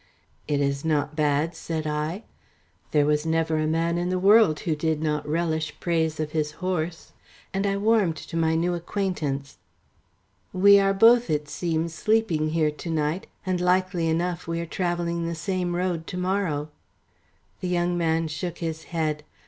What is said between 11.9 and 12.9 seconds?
sleeping here to